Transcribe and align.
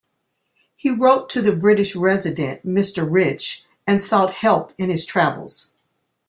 He 0.75 0.89
wrote 0.89 1.29
to 1.29 1.43
the 1.43 1.51
British 1.55 1.95
resident 1.95 2.65
Mr. 2.65 3.07
Rich 3.07 3.65
and 3.85 4.01
sought 4.01 4.33
help 4.33 4.73
in 4.79 4.89
his 4.89 5.05
travels. 5.05 5.73